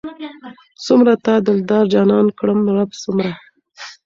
[0.85, 3.31] څومره تا دلدار جانان کړم رب څومره